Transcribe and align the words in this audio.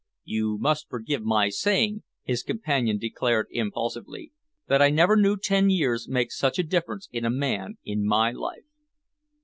"You 0.23 0.57
must 0.57 0.89
forgive 0.89 1.21
my 1.21 1.49
saying," 1.49 2.01
his 2.23 2.41
companion 2.41 2.97
declared 2.97 3.45
impulsively, 3.51 4.31
"that 4.67 4.81
I 4.81 4.89
never 4.89 5.15
knew 5.15 5.37
ten 5.37 5.69
years 5.69 6.09
make 6.09 6.31
such 6.31 6.57
a 6.57 6.63
difference 6.63 7.07
in 7.11 7.23
a 7.23 7.29
man 7.29 7.77
in 7.83 8.07
my 8.07 8.31
life." 8.31 8.65